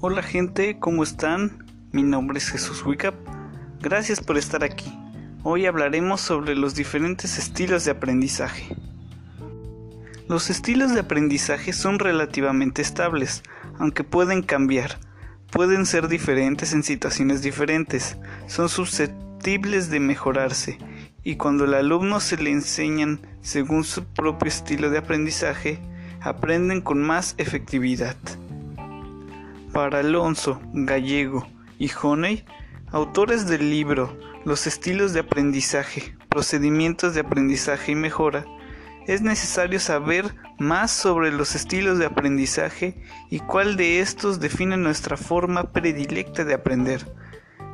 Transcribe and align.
Hola 0.00 0.22
gente, 0.22 0.78
¿cómo 0.78 1.02
están? 1.02 1.66
Mi 1.90 2.04
nombre 2.04 2.38
es 2.38 2.50
Jesús 2.50 2.86
Wicap. 2.86 3.16
Gracias 3.80 4.20
por 4.20 4.38
estar 4.38 4.62
aquí. 4.62 4.96
Hoy 5.42 5.66
hablaremos 5.66 6.20
sobre 6.20 6.54
los 6.54 6.76
diferentes 6.76 7.36
estilos 7.36 7.84
de 7.84 7.90
aprendizaje. 7.90 8.76
Los 10.28 10.50
estilos 10.50 10.94
de 10.94 11.00
aprendizaje 11.00 11.72
son 11.72 11.98
relativamente 11.98 12.80
estables, 12.80 13.42
aunque 13.80 14.04
pueden 14.04 14.42
cambiar. 14.42 15.00
Pueden 15.50 15.84
ser 15.84 16.06
diferentes 16.06 16.72
en 16.72 16.84
situaciones 16.84 17.42
diferentes, 17.42 18.18
son 18.46 18.68
susceptibles 18.68 19.90
de 19.90 19.98
mejorarse, 19.98 20.78
y 21.24 21.34
cuando 21.34 21.64
al 21.64 21.74
alumno 21.74 22.20
se 22.20 22.36
le 22.36 22.52
enseñan 22.52 23.18
según 23.40 23.82
su 23.82 24.04
propio 24.04 24.48
estilo 24.48 24.90
de 24.90 24.98
aprendizaje, 24.98 25.80
aprenden 26.20 26.82
con 26.82 27.02
más 27.02 27.34
efectividad. 27.36 28.14
Para 29.72 30.00
Alonso, 30.00 30.60
Gallego 30.72 31.46
y 31.78 31.90
Honey, 32.02 32.44
autores 32.90 33.46
del 33.46 33.70
libro 33.70 34.16
Los 34.44 34.66
estilos 34.66 35.12
de 35.12 35.20
aprendizaje, 35.20 36.16
procedimientos 36.28 37.14
de 37.14 37.20
aprendizaje 37.20 37.92
y 37.92 37.94
mejora, 37.94 38.44
es 39.06 39.22
necesario 39.22 39.80
saber 39.80 40.34
más 40.58 40.90
sobre 40.90 41.32
los 41.32 41.54
estilos 41.54 41.98
de 41.98 42.06
aprendizaje 42.06 43.02
y 43.30 43.40
cuál 43.40 43.76
de 43.76 44.00
estos 44.00 44.38
define 44.38 44.76
nuestra 44.76 45.16
forma 45.16 45.72
predilecta 45.72 46.44
de 46.44 46.54
aprender. 46.54 47.10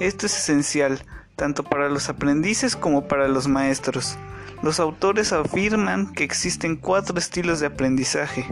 Esto 0.00 0.26
es 0.26 0.36
esencial 0.36 1.02
tanto 1.38 1.62
para 1.62 1.88
los 1.88 2.08
aprendices 2.08 2.76
como 2.76 3.06
para 3.06 3.28
los 3.28 3.46
maestros. 3.46 4.18
Los 4.62 4.80
autores 4.80 5.32
afirman 5.32 6.12
que 6.12 6.24
existen 6.24 6.76
cuatro 6.76 7.16
estilos 7.16 7.60
de 7.60 7.66
aprendizaje. 7.66 8.44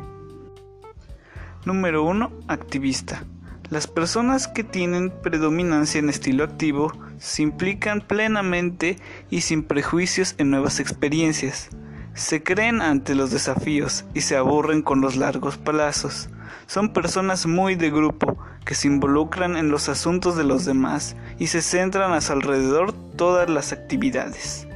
Número 1.66 2.04
1. 2.04 2.30
Activista. 2.46 3.24
Las 3.70 3.88
personas 3.88 4.46
que 4.46 4.62
tienen 4.62 5.10
predominancia 5.10 5.98
en 5.98 6.08
estilo 6.08 6.44
activo 6.44 6.92
se 7.18 7.42
implican 7.42 8.02
plenamente 8.02 8.98
y 9.30 9.40
sin 9.40 9.64
prejuicios 9.64 10.36
en 10.38 10.52
nuevas 10.52 10.78
experiencias. 10.78 11.70
Se 12.14 12.44
creen 12.44 12.80
ante 12.82 13.16
los 13.16 13.32
desafíos 13.32 14.04
y 14.14 14.20
se 14.20 14.36
aburren 14.36 14.80
con 14.80 15.00
los 15.00 15.16
largos 15.16 15.58
plazos. 15.58 16.28
Son 16.68 16.92
personas 16.92 17.46
muy 17.46 17.74
de 17.74 17.90
grupo 17.90 18.38
que 18.64 18.76
se 18.76 18.86
involucran 18.86 19.56
en 19.56 19.68
los 19.68 19.88
asuntos 19.88 20.36
de 20.36 20.44
los 20.44 20.66
demás 20.66 21.16
y 21.40 21.48
se 21.48 21.62
centran 21.62 22.12
a 22.12 22.20
su 22.20 22.32
alrededor 22.32 22.92
todas 23.16 23.50
las 23.50 23.72
actividades. 23.72 24.68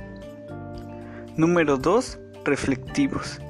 Número 1.37 1.77
2. 1.77 2.19
Reflectivos. 2.45 3.41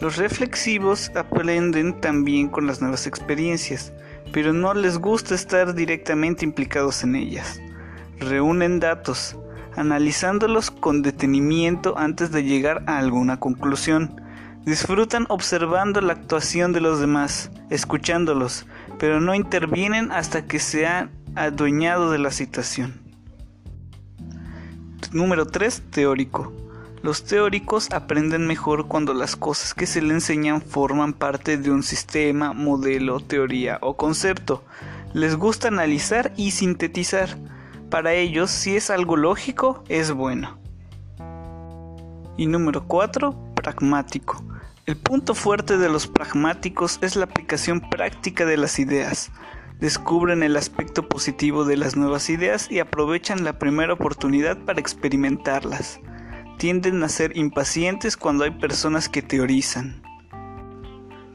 Los 0.00 0.16
reflexivos 0.16 1.10
aprenden 1.16 2.00
también 2.00 2.48
con 2.48 2.66
las 2.68 2.80
nuevas 2.80 3.06
experiencias, 3.08 3.92
pero 4.32 4.52
no 4.52 4.72
les 4.72 4.98
gusta 4.98 5.34
estar 5.34 5.74
directamente 5.74 6.44
implicados 6.44 7.02
en 7.02 7.16
ellas. 7.16 7.60
Reúnen 8.20 8.78
datos, 8.78 9.36
analizándolos 9.74 10.70
con 10.70 11.02
detenimiento 11.02 11.98
antes 11.98 12.30
de 12.30 12.44
llegar 12.44 12.84
a 12.86 12.98
alguna 12.98 13.40
conclusión. 13.40 14.22
Disfrutan 14.64 15.26
observando 15.30 16.00
la 16.00 16.12
actuación 16.12 16.72
de 16.72 16.80
los 16.80 17.00
demás, 17.00 17.50
escuchándolos, 17.70 18.66
pero 18.98 19.20
no 19.20 19.34
intervienen 19.34 20.12
hasta 20.12 20.44
que 20.46 20.60
se 20.60 20.86
han 20.86 21.10
adueñado 21.34 22.10
de 22.12 22.18
la 22.18 22.30
situación. 22.30 23.00
Número 25.12 25.46
3. 25.46 25.82
Teórico. 25.90 26.67
Los 27.00 27.24
teóricos 27.24 27.88
aprenden 27.92 28.48
mejor 28.48 28.88
cuando 28.88 29.14
las 29.14 29.36
cosas 29.36 29.72
que 29.72 29.86
se 29.86 30.02
le 30.02 30.14
enseñan 30.14 30.60
forman 30.60 31.12
parte 31.12 31.56
de 31.56 31.70
un 31.70 31.84
sistema, 31.84 32.52
modelo, 32.52 33.20
teoría 33.20 33.78
o 33.82 33.96
concepto. 33.96 34.64
Les 35.12 35.36
gusta 35.36 35.68
analizar 35.68 36.32
y 36.36 36.50
sintetizar. 36.50 37.38
Para 37.88 38.14
ellos, 38.14 38.50
si 38.50 38.74
es 38.74 38.90
algo 38.90 39.16
lógico, 39.16 39.84
es 39.88 40.10
bueno. 40.10 40.58
Y 42.36 42.46
número 42.46 42.84
4. 42.88 43.54
Pragmático. 43.54 44.44
El 44.84 44.96
punto 44.96 45.36
fuerte 45.36 45.78
de 45.78 45.88
los 45.88 46.08
pragmáticos 46.08 46.98
es 47.00 47.14
la 47.14 47.26
aplicación 47.26 47.80
práctica 47.88 48.44
de 48.44 48.56
las 48.56 48.80
ideas. 48.80 49.30
Descubren 49.78 50.42
el 50.42 50.56
aspecto 50.56 51.08
positivo 51.08 51.64
de 51.64 51.76
las 51.76 51.94
nuevas 51.94 52.28
ideas 52.28 52.68
y 52.70 52.80
aprovechan 52.80 53.44
la 53.44 53.60
primera 53.60 53.92
oportunidad 53.92 54.58
para 54.64 54.80
experimentarlas 54.80 56.00
tienden 56.58 57.02
a 57.02 57.08
ser 57.08 57.36
impacientes 57.36 58.16
cuando 58.16 58.44
hay 58.44 58.50
personas 58.50 59.08
que 59.08 59.22
teorizan. 59.22 60.02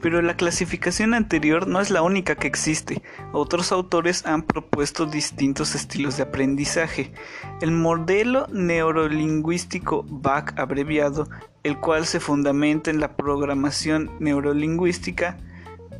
Pero 0.02 0.22
la 0.22 0.36
clasificación 0.36 1.14
anterior 1.14 1.66
no 1.66 1.80
es 1.80 1.90
la 1.90 2.02
única 2.02 2.36
que 2.36 2.48
existe. 2.48 3.02
Otros 3.32 3.72
autores 3.72 4.26
han 4.26 4.44
propuesto 4.44 5.06
distintos 5.06 5.76
estilos 5.76 6.18
de 6.18 6.24
aprendizaje. 6.24 7.14
El 7.62 7.72
modelo 7.72 8.48
neurolingüístico 8.52 10.06
BAC 10.10 10.60
abreviado, 10.60 11.30
el 11.64 11.80
cual 11.80 12.06
se 12.06 12.20
fundamenta 12.20 12.92
en 12.92 13.00
la 13.00 13.16
programación 13.16 14.12
neurolingüística, 14.20 15.38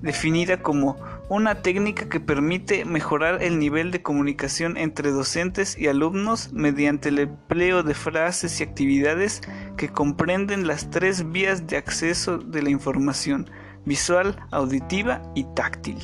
definida 0.03 0.62
como 0.62 0.97
una 1.30 1.62
técnica 1.62 2.09
que 2.09 2.19
permite 2.19 2.84
mejorar 2.84 3.41
el 3.41 3.58
nivel 3.58 3.90
de 3.90 4.02
comunicación 4.02 4.75
entre 4.75 5.12
docentes 5.12 5.78
y 5.80 5.88
alumnos 5.88 6.52
mediante 6.52 7.08
el 7.08 7.19
empleo 7.19 7.84
de 7.84 7.94
frases 7.94 8.59
y 8.59 8.63
actividades 8.63 9.42
que 9.78 9.88
comprenden 9.88 10.68
las 10.68 10.90
tres 10.92 11.31
vías 11.31 11.68
de 11.68 11.78
acceso 11.78 12.38
de 12.38 12.62
la 12.62 12.69
información, 12.69 13.50
visual, 13.86 14.36
auditiva 14.52 15.22
y 15.36 15.46
táctil. 15.56 15.97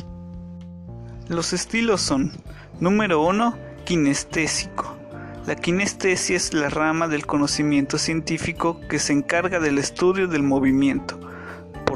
Los 1.27 1.51
estilos 1.51 1.99
son, 1.99 2.31
número 2.79 3.21
1, 3.21 3.53
kinestésico. 3.83 4.95
La 5.45 5.55
kinestesia 5.55 6.37
es 6.37 6.53
la 6.53 6.69
rama 6.69 7.09
del 7.09 7.25
conocimiento 7.25 7.97
científico 7.97 8.79
que 8.87 8.97
se 8.97 9.11
encarga 9.11 9.59
del 9.59 9.77
estudio 9.77 10.27
del 10.29 10.43
movimiento 10.43 11.28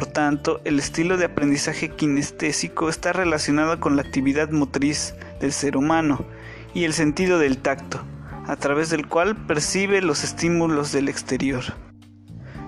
por 0.03 0.11
tanto, 0.11 0.59
el 0.65 0.79
estilo 0.79 1.15
de 1.15 1.23
aprendizaje 1.23 1.87
kinestésico 1.87 2.89
está 2.89 3.13
relacionado 3.13 3.79
con 3.79 3.95
la 3.95 4.01
actividad 4.01 4.49
motriz 4.49 5.15
del 5.39 5.53
ser 5.53 5.77
humano 5.77 6.25
y 6.73 6.83
el 6.83 6.91
sentido 6.91 7.39
del 7.39 7.59
tacto, 7.59 8.03
a 8.45 8.57
través 8.57 8.89
del 8.89 9.07
cual 9.07 9.37
percibe 9.47 10.01
los 10.01 10.25
estímulos 10.25 10.91
del 10.91 11.07
exterior. 11.07 11.63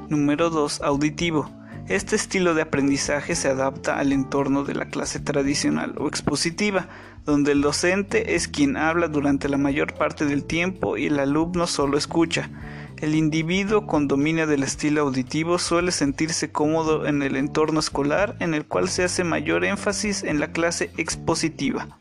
Número 0.07 0.50
2. 0.50 0.79
Auditivo. 0.81 1.51
Este 1.90 2.16
estilo 2.16 2.53
de 2.53 2.62
aprendizaje 2.62 3.35
se 3.35 3.50
adapta 3.50 4.00
al 4.00 4.13
entorno 4.13 4.63
de 4.63 4.75
la 4.75 4.85
clase 4.85 5.19
tradicional 5.19 5.94
o 5.97 6.07
expositiva, 6.07 6.88
donde 7.25 7.51
el 7.51 7.62
docente 7.62 8.35
es 8.35 8.47
quien 8.47 8.78
habla 8.78 9.09
durante 9.09 9.50
la 9.50 9.57
mayor 9.57 9.94
parte 9.95 10.25
del 10.25 10.45
tiempo 10.45 10.95
y 10.95 11.07
el 11.07 11.19
alumno 11.19 11.68
solo 11.68 11.97
escucha. 11.97 12.50
El 12.97 13.13
individuo 13.13 13.88
con 13.88 14.07
dominio 14.07 14.47
del 14.47 14.63
estilo 14.63 15.01
auditivo 15.01 15.59
suele 15.59 15.91
sentirse 15.91 16.53
cómodo 16.53 17.06
en 17.06 17.22
el 17.23 17.35
entorno 17.35 17.81
escolar 17.81 18.38
en 18.39 18.53
el 18.53 18.66
cual 18.66 18.88
se 18.88 19.03
hace 19.03 19.25
mayor 19.25 19.66
énfasis 19.66 20.23
en 20.23 20.39
la 20.39 20.53
clase 20.53 20.91
expositiva. 20.95 22.00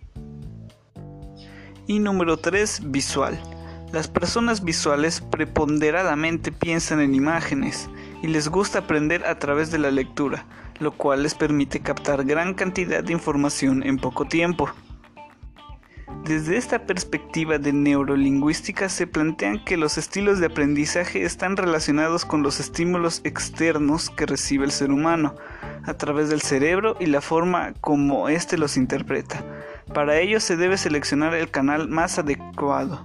Y 1.88 1.98
número 1.98 2.36
3. 2.36 2.92
Visual. 2.92 3.40
Las 3.92 4.06
personas 4.06 4.62
visuales 4.62 5.20
preponderadamente 5.20 6.52
piensan 6.52 7.00
en 7.00 7.16
imágenes 7.16 7.90
y 8.22 8.28
les 8.28 8.48
gusta 8.48 8.80
aprender 8.80 9.26
a 9.26 9.38
través 9.40 9.72
de 9.72 9.78
la 9.78 9.90
lectura, 9.90 10.46
lo 10.78 10.92
cual 10.92 11.24
les 11.24 11.34
permite 11.34 11.80
captar 11.80 12.24
gran 12.24 12.54
cantidad 12.54 13.02
de 13.02 13.12
información 13.12 13.82
en 13.82 13.98
poco 13.98 14.26
tiempo. 14.26 14.70
Desde 16.24 16.56
esta 16.56 16.86
perspectiva 16.86 17.58
de 17.58 17.74
neurolingüística 17.74 18.88
se 18.88 19.06
plantean 19.06 19.62
que 19.62 19.76
los 19.76 19.98
estilos 19.98 20.40
de 20.40 20.46
aprendizaje 20.46 21.22
están 21.22 21.58
relacionados 21.58 22.24
con 22.24 22.42
los 22.42 22.60
estímulos 22.60 23.20
externos 23.24 24.08
que 24.08 24.24
recibe 24.24 24.64
el 24.64 24.70
ser 24.70 24.90
humano 24.90 25.34
a 25.84 25.92
través 25.94 26.30
del 26.30 26.40
cerebro 26.40 26.96
y 26.98 27.06
la 27.06 27.20
forma 27.20 27.74
como 27.82 28.30
éste 28.30 28.56
los 28.56 28.78
interpreta. 28.78 29.44
Para 29.92 30.18
ello 30.18 30.40
se 30.40 30.56
debe 30.56 30.78
seleccionar 30.78 31.34
el 31.34 31.50
canal 31.50 31.88
más 31.88 32.18
adecuado. 32.18 33.04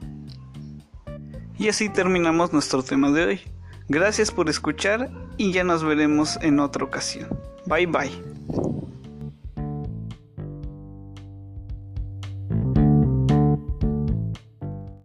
Y 1.58 1.68
así 1.68 1.90
terminamos 1.90 2.54
nuestro 2.54 2.84
tema 2.84 3.12
de 3.12 3.26
hoy. 3.26 3.42
Gracias 3.90 4.32
por 4.32 4.50
escuchar 4.50 5.10
y 5.36 5.52
ya 5.52 5.66
nos 5.66 5.84
veremos 5.84 6.40
en 6.42 6.62
otra 6.62 6.86
ocasión. 6.86 7.28
Bye 7.66 7.86
bye. 7.86 8.29